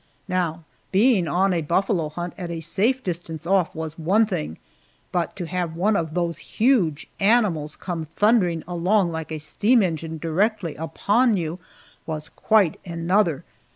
[0.27, 4.57] Now, being on a buffalo hunt a safe distance off, was one thing,
[5.11, 10.17] but to have one of those huge animals come thundering along like a steam engine
[10.17, 11.59] directly upon you,
[12.07, 13.43] was quite another.